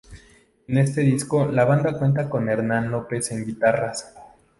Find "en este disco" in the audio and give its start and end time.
0.67-1.45